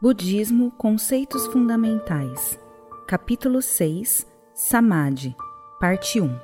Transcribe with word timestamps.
Budismo 0.00 0.70
Conceitos 0.78 1.48
Fundamentais 1.48 2.56
Capítulo 3.08 3.60
6 3.60 4.24
Samadhi 4.54 5.34
Parte 5.80 6.20
1 6.20 6.38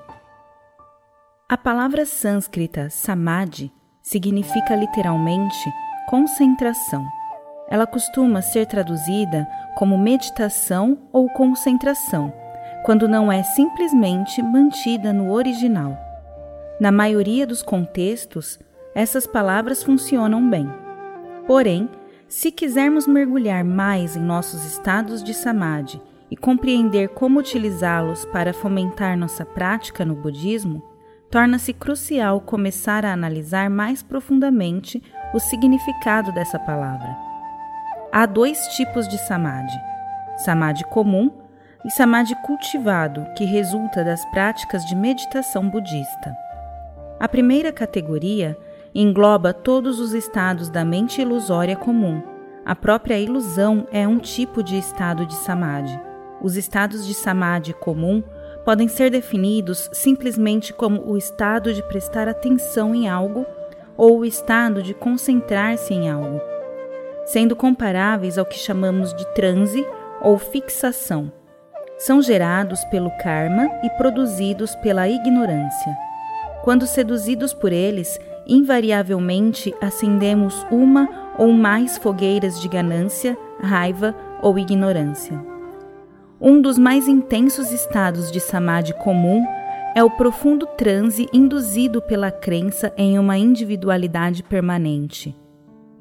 A 1.48 1.56
palavra 1.56 2.04
sânscrita 2.04 2.90
samadhi 2.90 3.72
significa 4.02 4.75
literalmente 4.75 5.72
concentração. 6.09 7.06
Ela 7.68 7.86
costuma 7.86 8.43
ser 8.43 8.66
traduzida 8.66 9.46
como 9.77 9.96
meditação 9.96 11.09
ou 11.12 11.30
concentração, 11.30 12.32
quando 12.84 13.07
não 13.07 13.30
é 13.30 13.45
simplesmente 13.45 14.43
mantida 14.43 15.12
no 15.12 15.30
original. 15.32 15.96
Na 16.80 16.91
maioria 16.91 17.46
dos 17.46 17.62
contextos, 17.62 18.59
essas 18.96 19.28
palavras 19.28 19.80
funcionam 19.80 20.50
bem. 20.50 20.68
Porém, 21.46 21.88
se 22.34 22.51
quisermos 22.51 23.06
mergulhar 23.06 23.62
mais 23.62 24.16
em 24.16 24.20
nossos 24.20 24.65
estados 24.65 25.23
de 25.23 25.33
samadhi 25.33 26.02
e 26.29 26.37
compreender 26.37 27.11
como 27.11 27.38
utilizá-los 27.38 28.25
para 28.25 28.52
fomentar 28.52 29.16
nossa 29.16 29.45
prática 29.45 30.05
no 30.05 30.16
budismo, 30.16 30.83
torna-se 31.30 31.73
crucial 31.73 32.41
começar 32.41 33.05
a 33.05 33.12
analisar 33.12 33.70
mais 33.70 34.02
profundamente 34.02 35.01
o 35.33 35.39
significado 35.39 36.33
dessa 36.33 36.59
palavra. 36.59 37.16
Há 38.11 38.27
dois 38.27 38.66
tipos 38.75 39.06
de 39.06 39.16
samadhi: 39.16 39.78
samadhi 40.39 40.83
comum 40.87 41.30
e 41.84 41.91
samadhi 41.91 42.34
cultivado, 42.42 43.25
que 43.37 43.45
resulta 43.45 44.03
das 44.03 44.25
práticas 44.33 44.84
de 44.87 44.97
meditação 44.97 45.70
budista. 45.70 46.37
A 47.20 47.28
primeira 47.28 47.70
categoria 47.70 48.59
engloba 48.95 49.53
todos 49.53 49.98
os 49.98 50.12
estados 50.12 50.70
da 50.70 50.84
mente 50.84 51.20
ilusória 51.20 51.75
comum. 51.75 52.33
A 52.65 52.75
própria 52.75 53.19
ilusão 53.19 53.87
é 53.93 54.09
um 54.09 54.19
tipo 54.19 54.62
de 54.62 54.79
estado 54.79 55.27
de 55.27 55.34
samadhi. 55.34 56.01
Os 56.41 56.57
estados 56.57 57.07
de 57.07 57.12
samadhi 57.12 57.75
comum 57.75 58.23
podem 58.65 58.89
ser 58.89 59.11
definidos 59.11 59.91
simplesmente 59.93 60.73
como 60.73 61.03
o 61.07 61.19
estado 61.19 61.75
de 61.75 61.83
prestar 61.83 62.27
atenção 62.27 62.95
em 62.95 63.07
algo 63.07 63.45
ou 63.98 64.20
o 64.20 64.25
estado 64.25 64.83
de 64.83 64.95
concentrar-se 64.95 65.92
em 65.92 66.09
algo, 66.09 66.41
sendo 67.27 67.55
comparáveis 67.55 68.39
ao 68.39 68.47
que 68.47 68.59
chamamos 68.59 69.12
de 69.12 69.27
transe 69.35 69.87
ou 70.23 70.39
fixação. 70.39 71.31
São 71.98 72.23
gerados 72.23 72.83
pelo 72.87 73.11
karma 73.19 73.69
e 73.83 73.91
produzidos 73.91 74.75
pela 74.77 75.07
ignorância. 75.07 75.95
Quando 76.62 76.87
seduzidos 76.87 77.53
por 77.53 77.73
eles, 77.73 78.19
invariavelmente 78.47 79.75
acendemos 79.83 80.67
uma 80.70 81.23
ou 81.38 81.52
mais 81.52 81.98
fogueiras 81.98 82.60
de 82.60 82.68
ganância, 82.68 83.36
raiva 83.60 84.14
ou 84.42 84.58
ignorância. 84.58 85.40
Um 86.40 86.60
dos 86.60 86.78
mais 86.78 87.08
intensos 87.08 87.70
estados 87.70 88.30
de 88.30 88.40
samadhi 88.40 88.92
comum 88.94 89.44
é 89.94 90.02
o 90.02 90.10
profundo 90.10 90.66
transe 90.66 91.28
induzido 91.32 92.02
pela 92.02 92.30
crença 92.30 92.92
em 92.96 93.18
uma 93.18 93.38
individualidade 93.38 94.42
permanente. 94.42 95.36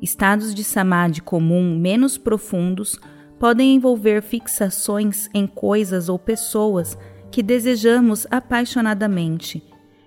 Estados 0.01 0.53
de 0.53 0.63
samadhi 0.63 1.21
comum 1.21 1.77
menos 1.77 2.17
profundos 2.17 2.99
podem 3.39 3.75
envolver 3.75 4.21
fixações 4.21 5.29
em 5.33 5.47
coisas 5.47 6.09
ou 6.09 6.19
pessoas 6.19 6.97
que 7.31 7.41
desejamos 7.41 8.27
apaixonadamente 8.29 9.63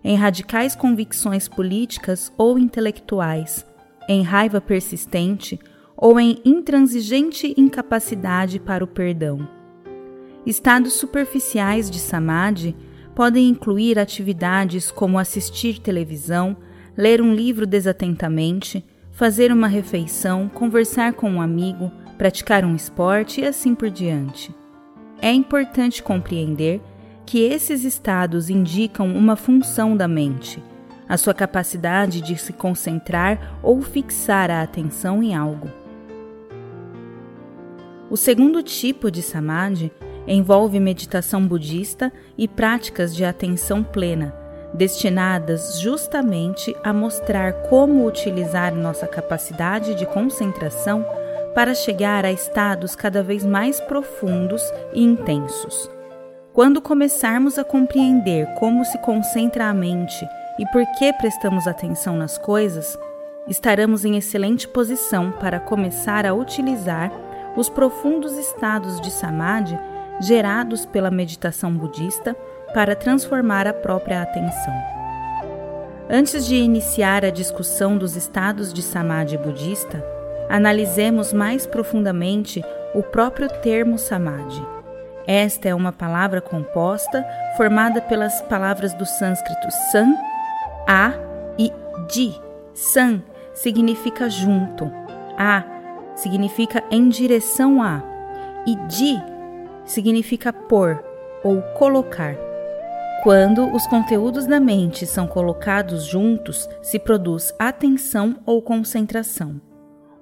em 0.06 0.14
radicais 0.14 0.76
convicções 0.76 1.48
políticas 1.48 2.32
ou 2.38 2.56
intelectuais, 2.56 3.65
em 4.08 4.22
raiva 4.22 4.60
persistente 4.60 5.58
ou 5.96 6.20
em 6.20 6.38
intransigente 6.44 7.54
incapacidade 7.56 8.60
para 8.60 8.84
o 8.84 8.86
perdão. 8.86 9.48
Estados 10.44 10.92
superficiais 10.92 11.90
de 11.90 11.98
samadhi 11.98 12.76
podem 13.14 13.48
incluir 13.48 13.98
atividades 13.98 14.90
como 14.90 15.18
assistir 15.18 15.80
televisão, 15.80 16.56
ler 16.96 17.20
um 17.22 17.34
livro 17.34 17.66
desatentamente, 17.66 18.84
fazer 19.10 19.50
uma 19.50 19.66
refeição, 19.66 20.48
conversar 20.48 21.14
com 21.14 21.30
um 21.30 21.40
amigo, 21.40 21.90
praticar 22.18 22.64
um 22.64 22.76
esporte 22.76 23.40
e 23.40 23.46
assim 23.46 23.74
por 23.74 23.90
diante. 23.90 24.54
É 25.20 25.32
importante 25.32 26.02
compreender 26.02 26.80
que 27.24 27.40
esses 27.40 27.82
estados 27.82 28.50
indicam 28.50 29.08
uma 29.08 29.34
função 29.34 29.96
da 29.96 30.06
mente, 30.06 30.62
a 31.08 31.16
sua 31.16 31.34
capacidade 31.34 32.20
de 32.20 32.36
se 32.36 32.52
concentrar 32.52 33.58
ou 33.62 33.80
fixar 33.80 34.50
a 34.50 34.62
atenção 34.62 35.22
em 35.22 35.34
algo. 35.34 35.70
O 38.10 38.16
segundo 38.16 38.62
tipo 38.62 39.10
de 39.10 39.22
samadhi 39.22 39.92
envolve 40.26 40.78
meditação 40.80 41.46
budista 41.46 42.12
e 42.36 42.46
práticas 42.48 43.14
de 43.14 43.24
atenção 43.24 43.82
plena, 43.82 44.34
destinadas 44.74 45.80
justamente 45.80 46.74
a 46.82 46.92
mostrar 46.92 47.52
como 47.68 48.06
utilizar 48.06 48.74
nossa 48.74 49.06
capacidade 49.06 49.94
de 49.94 50.06
concentração 50.06 51.04
para 51.54 51.74
chegar 51.74 52.24
a 52.24 52.30
estados 52.30 52.94
cada 52.94 53.22
vez 53.22 53.44
mais 53.44 53.80
profundos 53.80 54.62
e 54.92 55.02
intensos. 55.02 55.90
Quando 56.52 56.80
começarmos 56.80 57.58
a 57.58 57.64
compreender 57.64 58.46
como 58.58 58.84
se 58.84 58.98
concentra 58.98 59.66
a 59.66 59.74
mente 59.74 60.26
e 60.58 60.66
por 60.66 60.84
que 60.98 61.12
prestamos 61.12 61.66
atenção 61.66 62.16
nas 62.16 62.38
coisas, 62.38 62.98
estaremos 63.46 64.04
em 64.04 64.16
excelente 64.16 64.66
posição 64.66 65.30
para 65.32 65.60
começar 65.60 66.26
a 66.26 66.34
utilizar 66.34 67.10
os 67.56 67.68
profundos 67.68 68.32
estados 68.36 69.00
de 69.00 69.10
samadhi 69.10 69.78
gerados 70.20 70.86
pela 70.86 71.10
meditação 71.10 71.72
budista 71.72 72.34
para 72.72 72.96
transformar 72.96 73.66
a 73.66 73.72
própria 73.72 74.22
atenção. 74.22 74.74
Antes 76.08 76.46
de 76.46 76.54
iniciar 76.56 77.24
a 77.24 77.30
discussão 77.30 77.98
dos 77.98 78.16
estados 78.16 78.72
de 78.72 78.82
samadhi 78.82 79.36
budista, 79.36 80.04
analisemos 80.48 81.32
mais 81.32 81.66
profundamente 81.66 82.62
o 82.94 83.02
próprio 83.02 83.48
termo 83.60 83.98
samadhi. 83.98 84.64
Esta 85.26 85.68
é 85.68 85.74
uma 85.74 85.90
palavra 85.90 86.40
composta 86.40 87.26
formada 87.56 88.00
pelas 88.00 88.40
palavras 88.42 88.94
do 88.94 89.04
sânscrito 89.04 89.68
san, 89.90 90.14
a 90.86 91.12
e 91.58 91.72
di. 92.08 92.34
San 92.74 93.22
significa 93.54 94.28
junto, 94.28 94.90
a 95.38 95.64
significa 96.14 96.84
em 96.90 97.08
direção 97.08 97.82
a 97.82 98.02
e 98.66 98.76
di 98.86 99.18
significa 99.84 100.52
pôr 100.52 101.02
ou 101.42 101.62
colocar. 101.78 102.36
Quando 103.22 103.72
os 103.74 103.86
conteúdos 103.86 104.46
da 104.46 104.60
mente 104.60 105.06
são 105.06 105.26
colocados 105.26 106.04
juntos, 106.04 106.68
se 106.82 106.98
produz 106.98 107.52
atenção 107.58 108.36
ou 108.44 108.60
concentração. 108.60 109.60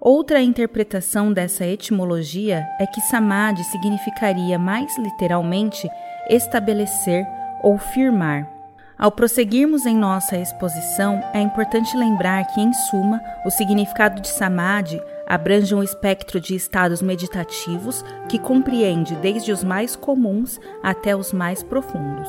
Outra 0.00 0.41
interpretação 0.41 1.32
dessa 1.32 1.66
etimologia 1.66 2.66
é 2.78 2.86
que 2.86 3.00
samadhi 3.00 3.64
significaria 3.64 4.58
mais 4.58 4.96
literalmente 4.98 5.88
estabelecer 6.28 7.26
ou 7.62 7.78
firmar. 7.78 8.53
Ao 8.97 9.10
prosseguirmos 9.10 9.87
em 9.87 9.97
nossa 9.97 10.37
exposição, 10.37 11.21
é 11.32 11.41
importante 11.41 11.97
lembrar 11.97 12.44
que, 12.47 12.60
em 12.60 12.72
suma, 12.72 13.21
o 13.44 13.50
significado 13.50 14.22
de 14.22 14.28
samadhi 14.28 15.03
abrange 15.27 15.75
um 15.75 15.82
espectro 15.82 16.41
de 16.41 16.55
estados 16.55 17.03
meditativos 17.03 18.05
que 18.28 18.38
compreende 18.38 19.16
desde 19.16 19.50
os 19.50 19.65
mais 19.65 19.97
comuns 19.97 20.60
até 20.82 21.16
os 21.16 21.32
mais 21.32 21.62
profundos. 21.62 22.28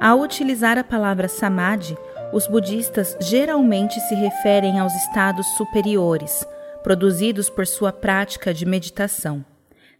Ao 0.00 0.20
utilizar 0.20 0.76
a 0.76 0.84
palavra 0.84 1.28
samadhi, 1.28 1.96
os 2.32 2.48
budistas 2.48 3.16
geralmente 3.20 4.00
se 4.00 4.14
referem 4.14 4.80
aos 4.80 4.92
estados 4.94 5.46
superiores, 5.56 6.44
produzidos 6.82 7.48
por 7.48 7.64
sua 7.64 7.92
prática 7.92 8.52
de 8.52 8.66
meditação. 8.66 9.44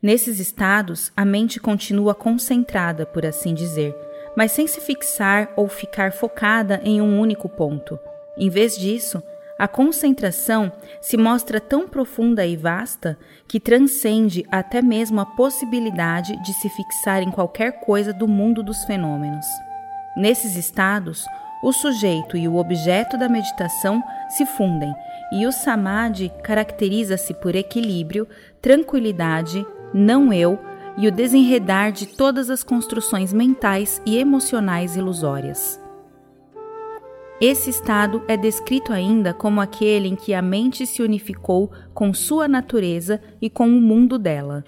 Nesses 0.03 0.41
estados, 0.41 1.12
a 1.17 1.25
mente 1.25 1.61
continua 1.61 2.15
concentrada, 2.15 3.06
por 3.06 3.25
assim 3.25 3.55
dizer, 3.55 3.95
mas 4.37 4.53
sem 4.53 4.67
se 4.67 4.81
fixar 4.81 5.53
ou 5.57 5.69
ficar 5.69 6.13
focada 6.13 6.81
em 6.85 7.01
um 7.01 7.19
único 7.21 7.49
ponto. 7.49 7.99
Em 8.37 8.49
vez 8.49 8.77
disso, 8.77 9.23
a 9.59 9.69
concentração 9.69 10.73
se 11.01 11.17
mostra 11.17 11.61
tão 11.61 11.89
profunda 11.89 12.45
e 12.45 12.57
vasta 12.57 13.17
que 13.47 13.61
transcende 13.61 14.45
até 14.51 14.83
mesmo 14.83 15.21
a 15.21 15.27
possibilidade 15.27 16.37
de 16.43 16.53
se 16.55 16.69
fixar 16.69 17.23
em 17.23 17.31
qualquer 17.31 17.81
coisa 17.81 18.13
do 18.13 18.27
mundo 18.27 18.63
dos 18.63 18.85
fenômenos. 18.85 19.47
Nesses 20.17 20.57
estados, 20.57 21.25
o 21.63 21.73
sujeito 21.73 22.37
e 22.37 22.49
o 22.49 22.57
objeto 22.57 23.17
da 23.17 23.29
meditação 23.29 24.03
se 24.29 24.45
fundem 24.45 24.93
e 25.33 25.47
o 25.47 25.53
samadhi 25.53 26.31
caracteriza-se 26.43 27.33
por 27.35 27.55
equilíbrio, 27.55 28.29
tranquilidade, 28.61 29.65
não 29.93 30.33
eu 30.33 30.59
e 30.96 31.08
o 31.08 31.12
desenredar 31.12 31.93
de 31.93 32.06
todas 32.06 32.50
as 32.50 32.62
construções 32.62 33.32
mentais 33.32 34.00
e 34.06 34.19
emocionais 34.19 34.96
ilusórias. 34.96 35.81
Esse 37.41 37.69
estado 37.69 38.23
é 38.29 38.37
descrito 38.37 38.93
ainda 38.93 39.35
como 39.35 39.61
aquele 39.61 40.08
em 40.08 40.14
que 40.14 40.32
a 40.32 40.41
mente 40.41 40.87
se 40.87 41.02
unificou 41.02 41.70
com 41.93 42.14
sua 42.14 42.46
natureza 42.46 43.20
e 43.43 43.50
com 43.50 43.67
o 43.67 43.81
mundo 43.81 44.19
dela, 44.19 44.64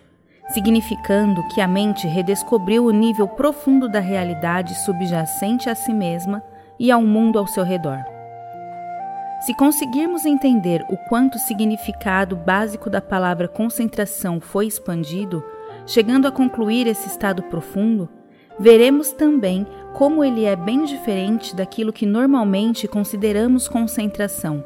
significando 0.49 1.47
que 1.49 1.61
a 1.61 1.69
mente 1.69 2.07
redescobriu 2.09 2.85
o 2.85 2.91
nível 2.91 3.29
profundo 3.29 3.89
da 3.89 4.01
realidade 4.01 4.75
subjacente 4.85 5.71
a 5.71 5.75
si 5.75 5.93
mesma 5.93 6.43
e 6.79 6.91
ao 6.91 7.03
mundo 7.03 7.39
ao 7.39 7.47
seu 7.47 7.65
redor. 7.65 8.05
Se 9.41 9.55
conseguirmos 9.55 10.27
entender 10.27 10.85
o 10.89 10.97
quanto 11.09 11.37
o 11.37 11.41
significado 11.41 12.35
básico 12.35 12.91
da 12.91 13.01
palavra 13.01 13.47
concentração 13.47 14.41
foi 14.41 14.67
expandido, 14.67 15.43
chegando 15.87 16.27
a 16.27 16.33
concluir 16.33 16.87
esse 16.87 17.07
estado 17.07 17.43
profundo, 17.45 18.09
veremos 18.59 19.13
também 19.13 19.67
como 19.95 20.23
ele 20.23 20.45
é 20.45 20.55
bem 20.57 20.85
diferente 20.85 21.55
daquilo 21.55 21.93
que 21.93 22.05
normalmente 22.05 22.87
consideramos 22.87 23.69
concentração. 23.69 24.63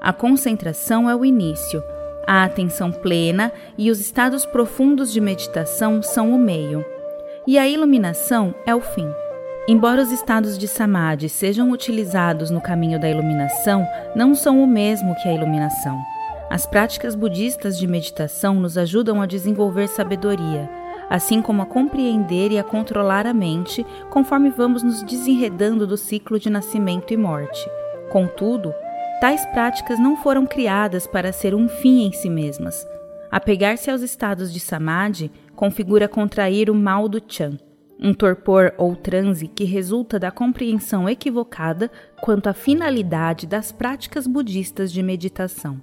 A 0.00 0.12
concentração 0.12 1.08
é 1.08 1.14
o 1.14 1.24
início, 1.24 1.82
a 2.26 2.44
atenção 2.44 2.90
plena 2.90 3.52
e 3.78 3.90
os 3.90 4.00
estados 4.00 4.44
profundos 4.44 5.12
de 5.12 5.20
meditação 5.20 6.02
são 6.02 6.32
o 6.32 6.38
meio, 6.38 6.84
e 7.46 7.58
a 7.58 7.68
iluminação 7.68 8.54
é 8.66 8.74
o 8.74 8.80
fim. 8.80 9.08
Embora 9.68 10.02
os 10.02 10.10
estados 10.10 10.58
de 10.58 10.66
samadhi 10.66 11.28
sejam 11.28 11.70
utilizados 11.70 12.50
no 12.50 12.60
caminho 12.60 13.00
da 13.00 13.08
iluminação, 13.08 13.86
não 14.14 14.34
são 14.34 14.62
o 14.62 14.66
mesmo 14.66 15.14
que 15.16 15.28
a 15.28 15.32
iluminação. 15.32 15.98
As 16.52 16.66
práticas 16.66 17.14
budistas 17.14 17.78
de 17.78 17.86
meditação 17.86 18.60
nos 18.60 18.76
ajudam 18.76 19.22
a 19.22 19.26
desenvolver 19.26 19.88
sabedoria, 19.88 20.68
assim 21.08 21.40
como 21.40 21.62
a 21.62 21.66
compreender 21.66 22.52
e 22.52 22.58
a 22.58 22.62
controlar 22.62 23.26
a 23.26 23.32
mente 23.32 23.86
conforme 24.10 24.50
vamos 24.50 24.82
nos 24.82 25.02
desenredando 25.02 25.86
do 25.86 25.96
ciclo 25.96 26.38
de 26.38 26.50
nascimento 26.50 27.10
e 27.10 27.16
morte. 27.16 27.66
Contudo, 28.10 28.74
tais 29.18 29.46
práticas 29.46 29.98
não 29.98 30.14
foram 30.14 30.44
criadas 30.44 31.06
para 31.06 31.32
ser 31.32 31.54
um 31.54 31.70
fim 31.70 32.04
em 32.04 32.12
si 32.12 32.28
mesmas. 32.28 32.86
Apegar-se 33.30 33.90
aos 33.90 34.02
estados 34.02 34.52
de 34.52 34.60
samadhi 34.60 35.32
configura 35.56 36.06
contrair 36.06 36.68
o 36.68 36.74
mal 36.74 37.08
do 37.08 37.22
chan, 37.26 37.56
um 37.98 38.12
torpor 38.12 38.74
ou 38.76 38.94
transe 38.94 39.48
que 39.48 39.64
resulta 39.64 40.18
da 40.18 40.30
compreensão 40.30 41.08
equivocada 41.08 41.90
quanto 42.20 42.48
à 42.48 42.52
finalidade 42.52 43.46
das 43.46 43.72
práticas 43.72 44.26
budistas 44.26 44.92
de 44.92 45.02
meditação. 45.02 45.80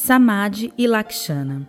Samadhi 0.00 0.72
e 0.78 0.86
Lakshana. 0.86 1.68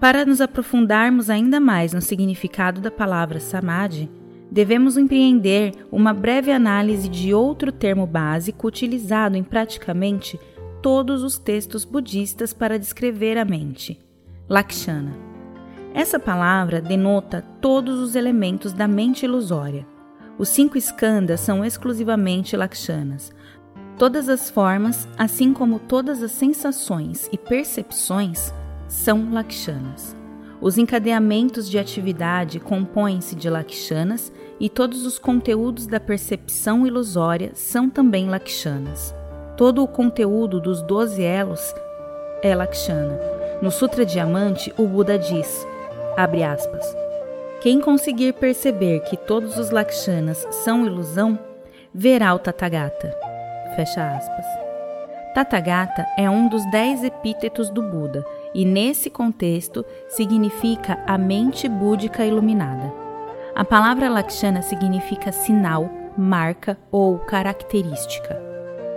Para 0.00 0.24
nos 0.24 0.40
aprofundarmos 0.40 1.28
ainda 1.28 1.60
mais 1.60 1.92
no 1.92 2.00
significado 2.00 2.80
da 2.80 2.90
palavra 2.90 3.38
Samadhi, 3.40 4.10
devemos 4.50 4.96
empreender 4.96 5.74
uma 5.92 6.14
breve 6.14 6.50
análise 6.50 7.10
de 7.10 7.34
outro 7.34 7.70
termo 7.70 8.06
básico 8.06 8.66
utilizado 8.66 9.36
em 9.36 9.44
praticamente 9.44 10.40
todos 10.80 11.22
os 11.22 11.36
textos 11.36 11.84
budistas 11.84 12.54
para 12.54 12.78
descrever 12.78 13.36
a 13.36 13.44
mente: 13.44 14.00
Lakshana. 14.48 15.12
Essa 15.92 16.18
palavra 16.18 16.80
denota 16.80 17.44
todos 17.60 18.00
os 18.00 18.16
elementos 18.16 18.72
da 18.72 18.88
mente 18.88 19.26
ilusória. 19.26 19.86
Os 20.38 20.48
cinco 20.48 20.78
skandhas 20.78 21.40
são 21.40 21.62
exclusivamente 21.62 22.56
lakshanas, 22.56 23.30
Todas 24.02 24.28
as 24.28 24.50
formas, 24.50 25.06
assim 25.16 25.52
como 25.54 25.78
todas 25.78 26.24
as 26.24 26.32
sensações 26.32 27.28
e 27.30 27.38
percepções, 27.38 28.52
são 28.88 29.32
lakshanas. 29.32 30.16
Os 30.60 30.76
encadeamentos 30.76 31.70
de 31.70 31.78
atividade 31.78 32.58
compõem-se 32.58 33.36
de 33.36 33.48
lakshanas 33.48 34.32
e 34.58 34.68
todos 34.68 35.06
os 35.06 35.20
conteúdos 35.20 35.86
da 35.86 36.00
percepção 36.00 36.84
ilusória 36.84 37.52
são 37.54 37.88
também 37.88 38.28
lakshanas. 38.28 39.14
Todo 39.56 39.84
o 39.84 39.86
conteúdo 39.86 40.60
dos 40.60 40.82
doze 40.82 41.22
elos 41.22 41.72
é 42.42 42.56
lakshana. 42.56 43.16
No 43.62 43.70
Sutra 43.70 44.04
Diamante, 44.04 44.74
o 44.76 44.84
Buda 44.84 45.16
diz, 45.16 45.64
abre 46.16 46.42
aspas, 46.42 46.84
quem 47.60 47.80
conseguir 47.80 48.32
perceber 48.32 48.98
que 49.04 49.16
todos 49.16 49.58
os 49.58 49.70
lakshanas 49.70 50.44
são 50.50 50.84
ilusão, 50.84 51.38
verá 51.94 52.34
o 52.34 52.40
Tathagata. 52.40 53.31
Fecha 53.76 54.16
aspas. 54.16 54.44
Tathagata 55.34 56.06
é 56.18 56.28
um 56.28 56.46
dos 56.46 56.62
dez 56.70 57.02
epítetos 57.02 57.70
do 57.70 57.82
Buda 57.82 58.24
e, 58.54 58.66
nesse 58.66 59.08
contexto, 59.08 59.84
significa 60.08 60.98
a 61.06 61.16
mente 61.16 61.66
búdica 61.68 62.24
iluminada. 62.24 62.92
A 63.54 63.64
palavra 63.64 64.10
Lakshana 64.10 64.60
significa 64.60 65.32
sinal, 65.32 65.88
marca 66.18 66.76
ou 66.90 67.18
característica. 67.18 68.38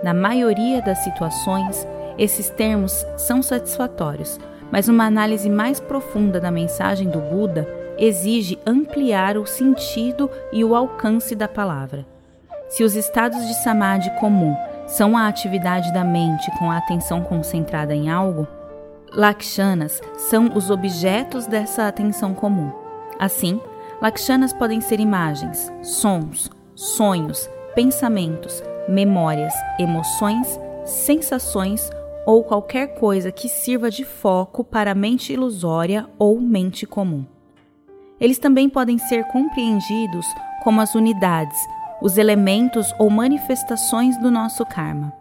Na 0.03 0.13
maioria 0.13 0.81
das 0.81 0.99
situações, 0.99 1.87
esses 2.17 2.49
termos 2.49 3.05
são 3.17 3.41
satisfatórios, 3.41 4.37
mas 4.69 4.89
uma 4.89 5.05
análise 5.05 5.49
mais 5.49 5.79
profunda 5.79 6.39
da 6.39 6.51
mensagem 6.51 7.09
do 7.09 7.19
Buda 7.19 7.65
exige 7.97 8.59
ampliar 8.65 9.37
o 9.37 9.45
sentido 9.45 10.29
e 10.51 10.65
o 10.65 10.75
alcance 10.75 11.33
da 11.33 11.47
palavra. 11.47 12.05
Se 12.75 12.83
os 12.83 12.93
estados 12.93 13.47
de 13.47 13.53
samadhi 13.53 14.09
comum 14.19 14.53
são 14.85 15.15
a 15.15 15.29
atividade 15.29 15.93
da 15.93 16.03
mente 16.03 16.51
com 16.59 16.69
a 16.69 16.75
atenção 16.75 17.23
concentrada 17.23 17.95
em 17.95 18.09
algo, 18.09 18.45
lakshanas 19.13 20.01
são 20.17 20.51
os 20.53 20.69
objetos 20.69 21.47
dessa 21.47 21.87
atenção 21.87 22.33
comum. 22.33 22.69
Assim, 23.17 23.61
lakshanas 24.01 24.51
podem 24.51 24.81
ser 24.81 24.99
imagens, 24.99 25.71
sons, 25.81 26.51
sonhos, 26.75 27.49
pensamentos, 27.73 28.61
memórias, 28.89 29.53
emoções, 29.79 30.59
sensações 30.83 31.89
ou 32.25 32.43
qualquer 32.43 32.87
coisa 32.95 33.31
que 33.31 33.47
sirva 33.47 33.89
de 33.89 34.03
foco 34.03 34.65
para 34.65 34.91
a 34.91 34.95
mente 34.95 35.31
ilusória 35.31 36.09
ou 36.19 36.41
mente 36.41 36.85
comum. 36.85 37.25
Eles 38.19 38.37
também 38.37 38.67
podem 38.67 38.97
ser 38.97 39.23
compreendidos 39.27 40.25
como 40.61 40.81
as 40.81 40.93
unidades 40.93 41.57
os 42.05 42.19
elementos 42.19 42.93
ou 42.99 43.09
manifestações 43.09 44.15
do 44.19 44.29
nosso 44.29 44.63
karma. 44.63 45.11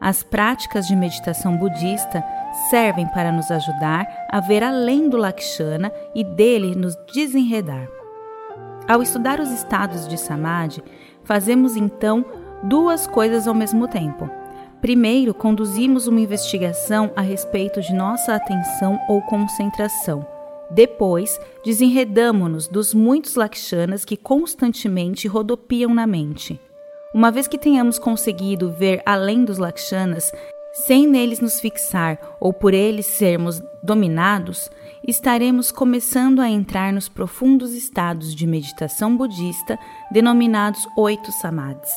As 0.00 0.22
práticas 0.22 0.86
de 0.86 0.96
meditação 0.96 1.58
budista 1.58 2.24
servem 2.70 3.06
para 3.08 3.30
nos 3.30 3.50
ajudar 3.50 4.08
a 4.30 4.40
ver 4.40 4.62
além 4.62 5.10
do 5.10 5.18
Lakshana 5.18 5.92
e 6.14 6.24
dele 6.24 6.74
nos 6.74 6.96
desenredar. 7.14 7.86
Ao 8.88 9.02
estudar 9.02 9.40
os 9.40 9.50
estados 9.50 10.08
de 10.08 10.16
Samadhi, 10.16 10.82
fazemos 11.22 11.76
então 11.76 12.24
duas 12.62 13.06
coisas 13.06 13.46
ao 13.46 13.52
mesmo 13.52 13.86
tempo. 13.86 14.30
Primeiro, 14.80 15.34
conduzimos 15.34 16.06
uma 16.06 16.20
investigação 16.20 17.12
a 17.14 17.20
respeito 17.20 17.82
de 17.82 17.92
nossa 17.92 18.34
atenção 18.34 18.98
ou 19.06 19.20
concentração 19.20 20.31
depois, 20.74 21.38
desenredamo-nos 21.64 22.66
dos 22.66 22.94
muitos 22.94 23.34
lakshanas 23.34 24.04
que 24.04 24.16
constantemente 24.16 25.28
rodopiam 25.28 25.92
na 25.92 26.06
mente. 26.06 26.58
Uma 27.14 27.30
vez 27.30 27.46
que 27.46 27.58
tenhamos 27.58 27.98
conseguido 27.98 28.72
ver 28.72 29.02
além 29.04 29.44
dos 29.44 29.58
lakshanas, 29.58 30.32
sem 30.86 31.06
neles 31.06 31.40
nos 31.40 31.60
fixar 31.60 32.18
ou 32.40 32.54
por 32.54 32.72
eles 32.72 33.04
sermos 33.04 33.60
dominados, 33.82 34.70
estaremos 35.06 35.70
começando 35.70 36.40
a 36.40 36.48
entrar 36.48 36.90
nos 36.90 37.08
profundos 37.08 37.74
estados 37.74 38.34
de 38.34 38.46
meditação 38.46 39.14
budista 39.14 39.78
denominados 40.10 40.88
oito 40.96 41.30
samadhis. 41.32 41.92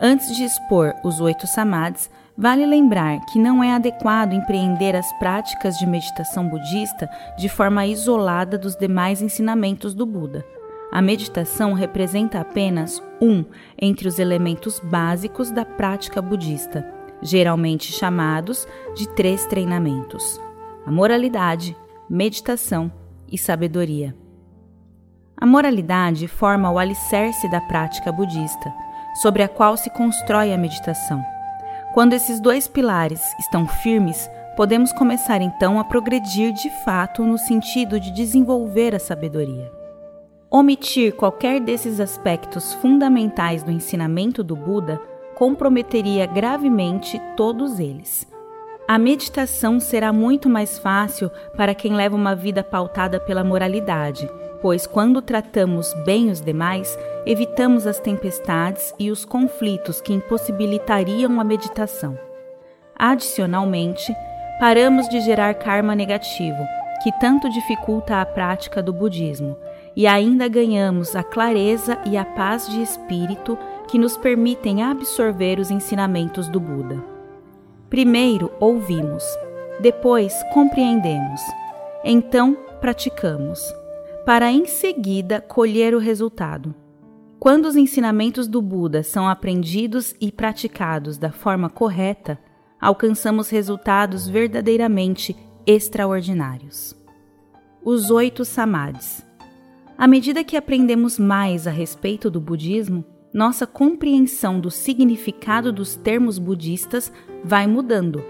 Antes 0.00 0.36
de 0.36 0.42
expor 0.42 0.92
os 1.04 1.20
oito 1.20 1.46
samadhis, 1.46 2.10
Vale 2.36 2.66
lembrar 2.66 3.20
que 3.26 3.38
não 3.38 3.62
é 3.62 3.72
adequado 3.72 4.32
empreender 4.32 4.96
as 4.96 5.12
práticas 5.18 5.78
de 5.78 5.86
meditação 5.86 6.48
budista 6.48 7.08
de 7.38 7.48
forma 7.48 7.86
isolada 7.86 8.58
dos 8.58 8.74
demais 8.74 9.22
ensinamentos 9.22 9.94
do 9.94 10.04
Buda. 10.04 10.44
A 10.90 11.00
meditação 11.00 11.74
representa 11.74 12.40
apenas 12.40 13.00
um 13.20 13.44
entre 13.80 14.08
os 14.08 14.18
elementos 14.18 14.80
básicos 14.80 15.52
da 15.52 15.64
prática 15.64 16.20
budista, 16.20 16.84
geralmente 17.22 17.92
chamados 17.92 18.66
de 18.96 19.08
três 19.14 19.46
treinamentos: 19.46 20.40
a 20.84 20.90
moralidade, 20.90 21.76
meditação 22.10 22.90
e 23.30 23.38
sabedoria. 23.38 24.14
A 25.36 25.46
moralidade 25.46 26.26
forma 26.26 26.70
o 26.70 26.80
alicerce 26.80 27.48
da 27.48 27.60
prática 27.60 28.10
budista, 28.10 28.72
sobre 29.22 29.44
a 29.44 29.48
qual 29.48 29.76
se 29.76 29.88
constrói 29.90 30.52
a 30.52 30.58
meditação. 30.58 31.33
Quando 31.94 32.12
esses 32.12 32.40
dois 32.40 32.66
pilares 32.66 33.22
estão 33.38 33.68
firmes, 33.68 34.28
podemos 34.56 34.92
começar 34.92 35.40
então 35.40 35.78
a 35.78 35.84
progredir 35.84 36.52
de 36.52 36.68
fato 36.84 37.22
no 37.22 37.38
sentido 37.38 38.00
de 38.00 38.10
desenvolver 38.10 38.96
a 38.96 38.98
sabedoria. 38.98 39.70
Omitir 40.50 41.14
qualquer 41.14 41.60
desses 41.60 42.00
aspectos 42.00 42.74
fundamentais 42.74 43.62
do 43.62 43.70
ensinamento 43.70 44.42
do 44.42 44.56
Buda 44.56 45.00
comprometeria 45.36 46.26
gravemente 46.26 47.22
todos 47.36 47.78
eles. 47.78 48.26
A 48.88 48.98
meditação 48.98 49.78
será 49.78 50.12
muito 50.12 50.48
mais 50.48 50.76
fácil 50.76 51.30
para 51.56 51.76
quem 51.76 51.94
leva 51.94 52.16
uma 52.16 52.34
vida 52.34 52.64
pautada 52.64 53.20
pela 53.20 53.44
moralidade, 53.44 54.28
pois 54.64 54.86
quando 54.86 55.20
tratamos 55.20 55.92
bem 56.06 56.30
os 56.30 56.40
demais, 56.40 56.98
evitamos 57.26 57.86
as 57.86 57.98
tempestades 57.98 58.94
e 58.98 59.10
os 59.10 59.22
conflitos 59.22 60.00
que 60.00 60.14
impossibilitariam 60.14 61.38
a 61.38 61.44
meditação. 61.44 62.18
Adicionalmente, 62.96 64.10
paramos 64.58 65.06
de 65.10 65.20
gerar 65.20 65.52
karma 65.52 65.94
negativo, 65.94 66.64
que 67.02 67.12
tanto 67.20 67.50
dificulta 67.50 68.22
a 68.22 68.24
prática 68.24 68.82
do 68.82 68.90
budismo, 68.90 69.54
e 69.94 70.06
ainda 70.06 70.48
ganhamos 70.48 71.14
a 71.14 71.22
clareza 71.22 71.98
e 72.06 72.16
a 72.16 72.24
paz 72.24 72.66
de 72.66 72.80
espírito 72.80 73.58
que 73.88 73.98
nos 73.98 74.16
permitem 74.16 74.82
absorver 74.82 75.58
os 75.58 75.70
ensinamentos 75.70 76.48
do 76.48 76.58
Buda. 76.58 77.04
Primeiro 77.90 78.50
ouvimos, 78.58 79.24
depois 79.78 80.34
compreendemos, 80.54 81.42
então 82.02 82.56
praticamos, 82.80 83.60
para 84.24 84.50
em 84.50 84.66
seguida 84.66 85.40
colher 85.40 85.94
o 85.94 85.98
resultado. 85.98 86.74
Quando 87.38 87.66
os 87.66 87.76
ensinamentos 87.76 88.48
do 88.48 88.62
Buda 88.62 89.02
são 89.02 89.28
aprendidos 89.28 90.14
e 90.18 90.32
praticados 90.32 91.18
da 91.18 91.30
forma 91.30 91.68
correta, 91.68 92.38
alcançamos 92.80 93.50
resultados 93.50 94.26
verdadeiramente 94.26 95.36
extraordinários. 95.66 96.96
Os 97.84 98.10
oito 98.10 98.44
samadhis. 98.46 99.26
À 99.96 100.08
medida 100.08 100.42
que 100.42 100.56
aprendemos 100.56 101.18
mais 101.18 101.66
a 101.66 101.70
respeito 101.70 102.30
do 102.30 102.40
budismo, 102.40 103.04
nossa 103.32 103.66
compreensão 103.66 104.58
do 104.58 104.70
significado 104.70 105.70
dos 105.70 105.96
termos 105.96 106.38
budistas 106.38 107.12
vai 107.44 107.66
mudando. 107.66 108.24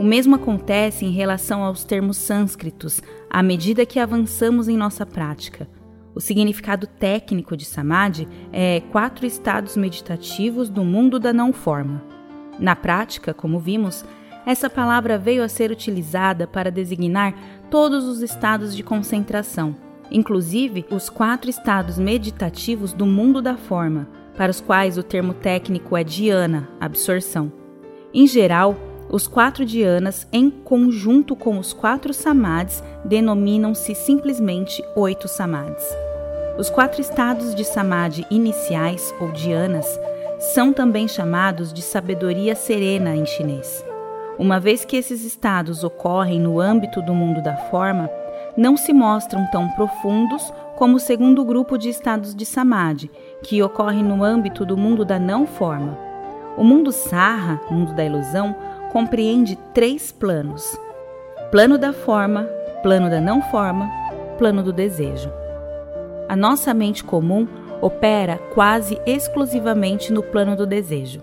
O 0.00 0.02
mesmo 0.02 0.34
acontece 0.34 1.04
em 1.04 1.10
relação 1.10 1.62
aos 1.62 1.84
termos 1.84 2.16
sânscritos 2.16 3.02
à 3.28 3.42
medida 3.42 3.84
que 3.84 3.98
avançamos 3.98 4.66
em 4.66 4.74
nossa 4.74 5.04
prática. 5.04 5.68
O 6.14 6.22
significado 6.22 6.86
técnico 6.86 7.54
de 7.54 7.66
samadhi 7.66 8.26
é 8.50 8.80
quatro 8.92 9.26
estados 9.26 9.76
meditativos 9.76 10.70
do 10.70 10.82
mundo 10.84 11.18
da 11.18 11.34
não 11.34 11.52
forma. 11.52 12.02
Na 12.58 12.74
prática, 12.74 13.34
como 13.34 13.58
vimos, 13.58 14.02
essa 14.46 14.70
palavra 14.70 15.18
veio 15.18 15.44
a 15.44 15.50
ser 15.50 15.70
utilizada 15.70 16.46
para 16.46 16.70
designar 16.70 17.34
todos 17.70 18.06
os 18.06 18.22
estados 18.22 18.74
de 18.74 18.82
concentração, 18.82 19.76
inclusive 20.10 20.86
os 20.90 21.10
quatro 21.10 21.50
estados 21.50 21.98
meditativos 21.98 22.94
do 22.94 23.04
mundo 23.04 23.42
da 23.42 23.58
forma, 23.58 24.08
para 24.34 24.50
os 24.50 24.62
quais 24.62 24.96
o 24.96 25.02
termo 25.02 25.34
técnico 25.34 25.94
é 25.94 26.02
dhyana, 26.02 26.70
absorção. 26.80 27.52
Em 28.14 28.26
geral, 28.26 28.89
os 29.12 29.26
quatro 29.26 29.64
dhyanas, 29.64 30.26
em 30.32 30.48
conjunto 30.48 31.34
com 31.34 31.58
os 31.58 31.72
quatro 31.72 32.14
samadhis, 32.14 32.82
denominam-se 33.04 33.92
simplesmente 33.94 34.84
oito 34.94 35.26
samadhis. 35.26 35.84
Os 36.56 36.70
quatro 36.70 37.00
estados 37.00 37.54
de 37.54 37.64
samadhi 37.64 38.24
iniciais, 38.30 39.12
ou 39.20 39.32
dhyanas, 39.32 39.98
são 40.54 40.72
também 40.72 41.08
chamados 41.08 41.72
de 41.72 41.82
sabedoria 41.82 42.54
serena 42.54 43.16
em 43.16 43.26
chinês. 43.26 43.84
Uma 44.38 44.60
vez 44.60 44.84
que 44.84 44.96
esses 44.96 45.24
estados 45.24 45.82
ocorrem 45.82 46.40
no 46.40 46.60
âmbito 46.60 47.02
do 47.02 47.12
mundo 47.12 47.42
da 47.42 47.56
forma, 47.56 48.08
não 48.56 48.76
se 48.76 48.92
mostram 48.92 49.44
tão 49.50 49.68
profundos 49.70 50.52
como 50.76 50.96
o 50.96 51.00
segundo 51.00 51.44
grupo 51.44 51.76
de 51.76 51.88
estados 51.88 52.34
de 52.34 52.46
samadhi, 52.46 53.10
que 53.42 53.60
ocorre 53.62 54.02
no 54.02 54.22
âmbito 54.22 54.64
do 54.64 54.76
mundo 54.76 55.04
da 55.04 55.18
não 55.18 55.46
forma. 55.46 55.98
O 56.56 56.64
mundo 56.64 56.90
sarra, 56.92 57.60
mundo 57.70 57.92
da 57.92 58.04
ilusão, 58.04 58.54
compreende 58.92 59.56
três 59.72 60.12
planos: 60.12 60.78
plano 61.50 61.78
da 61.78 61.92
forma, 61.92 62.44
plano 62.82 63.08
da 63.08 63.20
não 63.20 63.40
forma, 63.42 63.90
plano 64.38 64.62
do 64.62 64.72
desejo. 64.72 65.32
A 66.28 66.36
nossa 66.36 66.72
mente 66.72 67.02
comum 67.02 67.48
opera 67.80 68.38
quase 68.54 69.00
exclusivamente 69.06 70.12
no 70.12 70.22
plano 70.22 70.54
do 70.54 70.66
desejo. 70.66 71.22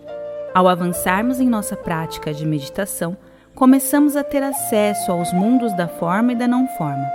Ao 0.53 0.67
avançarmos 0.67 1.39
em 1.39 1.47
nossa 1.47 1.75
prática 1.75 2.33
de 2.33 2.45
meditação, 2.45 3.15
começamos 3.53 4.15
a 4.15 4.23
ter 4.23 4.43
acesso 4.43 5.11
aos 5.11 5.31
mundos 5.31 5.73
da 5.73 5.87
forma 5.87 6.31
e 6.31 6.35
da 6.35 6.47
não 6.47 6.67
forma. 6.67 7.05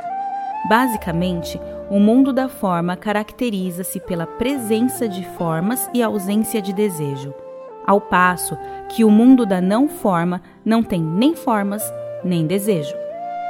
Basicamente, 0.68 1.60
o 1.90 1.98
mundo 1.98 2.32
da 2.32 2.48
forma 2.48 2.96
caracteriza-se 2.96 4.00
pela 4.00 4.26
presença 4.26 5.08
de 5.08 5.24
formas 5.36 5.90
e 5.92 6.02
ausência 6.02 6.62
de 6.62 6.72
desejo, 6.72 7.34
ao 7.86 8.00
passo 8.00 8.56
que 8.88 9.04
o 9.04 9.10
mundo 9.10 9.44
da 9.46 9.60
não 9.60 9.88
forma 9.88 10.42
não 10.64 10.82
tem 10.82 11.02
nem 11.02 11.34
formas 11.34 11.82
nem 12.24 12.46
desejo. 12.46 12.94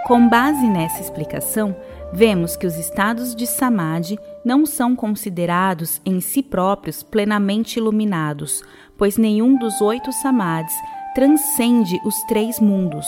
Com 0.07 0.29
base 0.29 0.67
nessa 0.67 1.01
explicação, 1.01 1.77
vemos 2.12 2.57
que 2.57 2.67
os 2.67 2.77
estados 2.77 3.35
de 3.37 3.47
samadhi 3.47 4.19
não 4.45 4.67
são 4.67 4.97
considerados 4.97 6.01
em 6.05 6.21
si 6.21 6.43
próprios 6.43 7.03
plenamente 7.03 7.79
iluminados, 7.79 8.62
pois 8.99 9.17
nenhum 9.17 9.57
dos 9.57 9.81
oito 9.81 10.12
samadhis 10.12 10.75
transcende 11.15 12.01
os 12.05 12.17
três 12.25 12.59
mundos. 12.59 13.07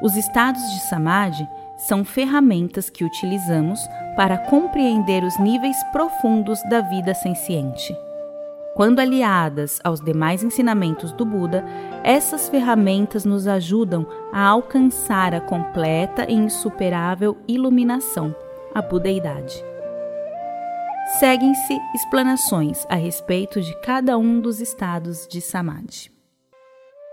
Os 0.00 0.16
estados 0.16 0.62
de 0.72 0.80
samadhi 0.88 1.48
são 1.76 2.04
ferramentas 2.04 2.88
que 2.88 3.04
utilizamos 3.04 3.80
para 4.14 4.38
compreender 4.38 5.24
os 5.24 5.38
níveis 5.38 5.76
profundos 5.90 6.60
da 6.68 6.80
vida 6.80 7.14
senciente. 7.14 7.96
Quando 8.74 9.00
aliadas 9.00 9.78
aos 9.84 10.00
demais 10.00 10.42
ensinamentos 10.42 11.12
do 11.12 11.26
Buda, 11.26 11.62
essas 12.02 12.48
ferramentas 12.48 13.24
nos 13.24 13.46
ajudam 13.46 14.06
a 14.32 14.46
alcançar 14.46 15.34
a 15.34 15.40
completa 15.40 16.24
e 16.28 16.32
insuperável 16.32 17.36
iluminação, 17.46 18.34
a 18.74 18.80
budeidade. 18.80 19.62
Seguem-se 21.18 21.78
explanações 21.94 22.86
a 22.88 22.94
respeito 22.94 23.60
de 23.60 23.78
cada 23.82 24.16
um 24.16 24.40
dos 24.40 24.60
estados 24.60 25.28
de 25.28 25.42
Samadhi. 25.42 26.10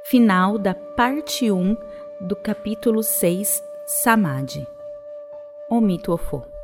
Final 0.06 0.58
da 0.58 0.74
parte 0.74 1.52
1 1.52 1.76
do 2.22 2.36
capítulo 2.38 3.04
6 3.04 3.62
Samadhi. 3.86 4.66
Omito 5.70 6.14
Ofo. 6.14 6.59